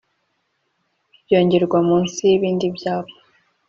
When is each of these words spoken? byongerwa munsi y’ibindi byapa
byongerwa 1.23 1.77
munsi 1.87 2.19
y’ibindi 2.29 2.65
byapa 2.77 3.15